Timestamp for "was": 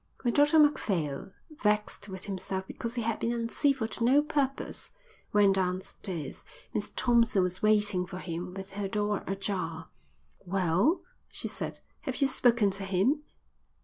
7.43-7.61